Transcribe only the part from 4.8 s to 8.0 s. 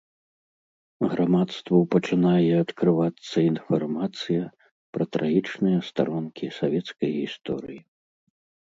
пра трагічныя старонкі савецкай гісторыі.